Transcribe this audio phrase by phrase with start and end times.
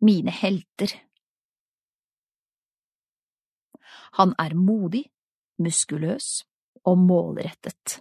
[0.00, 0.92] Mine helter
[4.18, 5.04] Han er modig,
[5.62, 6.44] muskuløs
[6.86, 8.00] og målrettet.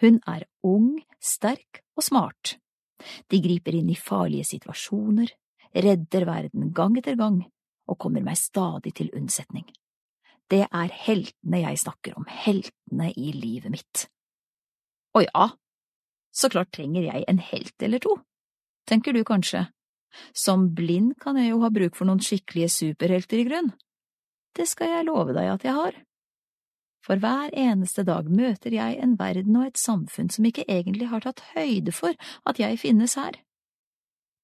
[0.00, 2.56] Hun er ung, sterk og smart.
[3.30, 5.30] De griper inn i farlige situasjoner,
[5.74, 7.42] redder verden gang etter gang
[7.90, 9.66] og kommer meg stadig til unnsetning.
[10.50, 14.06] Det er heltene jeg snakker om, heltene i livet mitt.
[15.16, 15.46] Å ja,
[16.32, 18.16] så klart trenger jeg en helt eller to,
[18.88, 19.66] tenker du kanskje.
[20.36, 23.70] Som blind kan jeg jo ha bruk for noen skikkelige superhelter i grunn.
[24.56, 26.00] Det skal jeg love deg at jeg har.
[27.02, 31.24] For hver eneste dag møter jeg en verden og et samfunn som ikke egentlig har
[31.24, 32.14] tatt høyde for
[32.46, 33.40] at jeg finnes her.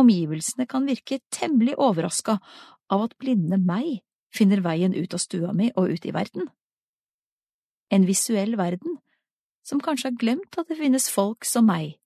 [0.00, 2.38] Omgivelsene kan virke temmelig overraska
[2.90, 4.00] av at blinde meg
[4.34, 6.48] finner veien ut av stua mi og ut i verden.
[7.90, 8.98] En visuell verden
[9.66, 11.98] som kanskje har glemt at det finnes folk som meg.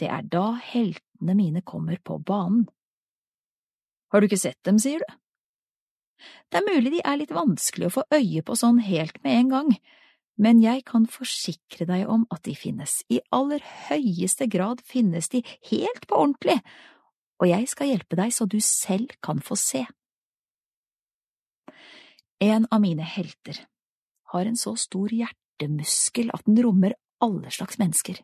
[0.00, 2.66] Det er da heltene mine kommer på banen.
[4.10, 5.14] Har du ikke sett dem, sier du?
[6.50, 9.52] Det er mulig de er litt vanskelig å få øye på sånn helt med en
[9.52, 9.70] gang,
[10.40, 15.42] men jeg kan forsikre deg om at de finnes, i aller høyeste grad finnes de
[15.70, 16.58] helt på ordentlig,
[17.42, 19.84] og jeg skal hjelpe deg så du selv kan få se.
[22.42, 23.64] En av mine helter
[24.34, 28.18] har en så stor hjertemuskel at den rommer alle slags mennesker.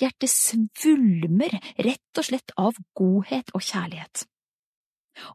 [0.00, 4.26] Hjertet svulmer rett og slett av godhet og kjærlighet.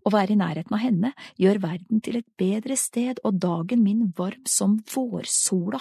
[0.04, 4.10] Å være i nærheten av henne gjør verden til et bedre sted og dagen min
[4.18, 5.80] varm som vårsola.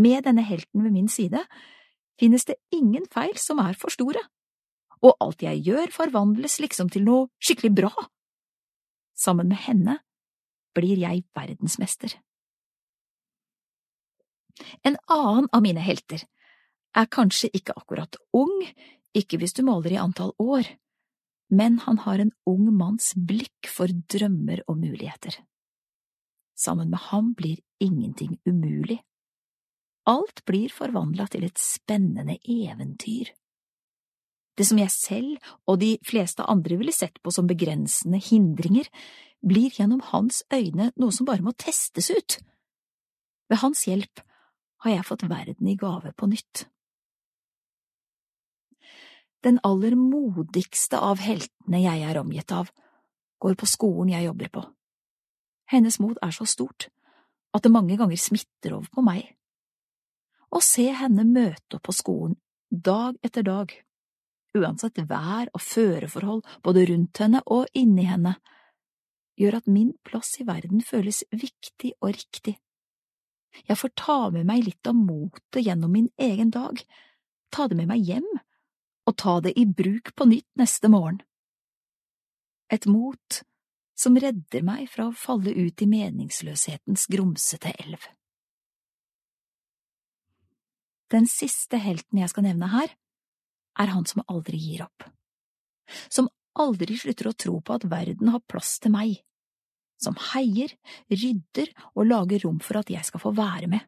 [0.00, 1.40] Med denne helten ved min side
[2.20, 4.20] finnes det ingen feil som er for store,
[5.00, 7.92] og alt jeg gjør forvandles liksom til noe skikkelig bra.
[9.16, 9.98] Sammen med henne
[10.76, 12.12] blir jeg verdensmester.
[14.84, 16.26] En annen av mine helter
[16.96, 18.54] er kanskje ikke akkurat ung,
[19.14, 20.66] ikke hvis du måler i antall år
[21.50, 25.34] men han har en ung manns blikk for drømmer og muligheter.
[26.54, 29.00] Sammen med ham blir ingenting umulig.
[30.06, 33.32] Alt blir forvandla til et spennende eventyr.
[34.54, 38.86] Det som jeg selv og de fleste andre ville sett på som begrensende hindringer,
[39.40, 42.38] blir gjennom hans øyne noe som bare må testes ut.
[43.48, 44.22] Ved hans hjelp
[44.84, 46.68] har jeg fått verden i gave på nytt
[49.44, 52.70] den aller modigste av heltene jeg er omgitt av,
[53.40, 54.64] går på skolen jeg jobber på.
[55.72, 56.90] Hennes mot er så stort
[57.56, 59.24] at det mange ganger smitter over på meg.
[60.50, 62.36] Å se henne møte opp på skolen
[62.70, 63.72] dag etter dag,
[64.54, 68.36] uansett vær og føreforhold både rundt henne og inni henne,
[69.40, 72.58] gjør at min plass i verden føles viktig og riktig.
[73.66, 76.78] Jeg får ta med meg litt av motet gjennom min egen dag,
[77.50, 78.28] ta det med meg hjem
[79.10, 81.20] og ta det i bruk på nytt neste morgen.
[82.70, 83.42] Et mot
[83.98, 88.06] som redder meg fra å falle ut i meningsløshetens grumsete elv.
[91.10, 92.92] Den siste helten jeg skal nevne her,
[93.80, 95.04] er han som aldri gir opp,
[96.08, 99.18] som aldri slutter å tro på at verden har plass til meg,
[100.00, 100.72] som heier,
[101.10, 103.82] rydder og lager rom for at jeg skal få være med.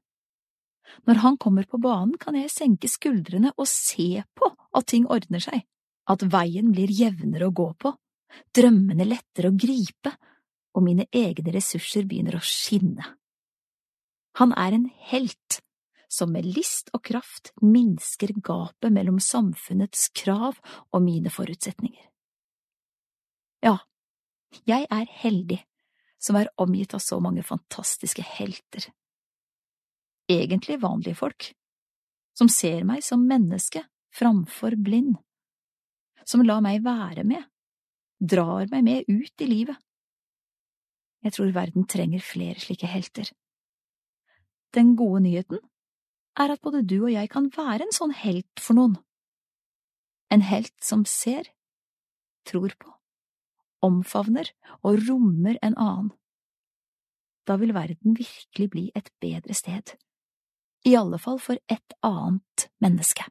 [1.08, 5.42] Når han kommer på banen, kan jeg senke skuldrene og se på at ting ordner
[5.42, 5.64] seg,
[6.10, 7.94] at veien blir jevnere å gå på,
[8.56, 10.14] drømmene lettere å gripe,
[10.72, 13.04] og mine egne ressurser begynner å skinne.
[14.40, 15.60] Han er en helt
[16.12, 20.58] som med list og kraft minsker gapet mellom samfunnets krav
[20.92, 22.08] og mine forutsetninger.
[23.64, 23.78] Ja,
[24.68, 25.60] jeg er heldig
[26.22, 28.88] som er omgitt av så mange fantastiske helter
[30.32, 31.52] egentlig vanlige folk,
[32.36, 35.16] som ser meg som menneske framfor blind,
[36.24, 37.44] som lar meg være med,
[38.20, 39.78] drar meg med ut i livet.
[41.22, 43.28] Jeg tror verden trenger flere slike helter.
[44.74, 45.60] Den gode nyheten
[46.40, 48.96] er at både du og jeg kan være en sånn helt for noen.
[50.32, 51.50] En helt som ser,
[52.48, 52.88] tror på,
[53.84, 54.48] omfavner
[54.80, 56.10] og rommer en annen.
[57.46, 59.94] Da vil verden virkelig bli et bedre sted
[60.84, 63.26] i alle fall for et annet menneske.